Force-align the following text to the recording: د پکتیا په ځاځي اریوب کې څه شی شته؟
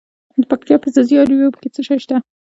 د 0.41 0.43
پکتیا 0.51 0.75
په 0.81 0.87
ځاځي 0.93 1.15
اریوب 1.19 1.53
کې 1.61 1.67
څه 1.75 1.81
شی 1.87 1.97
شته؟ 2.03 2.15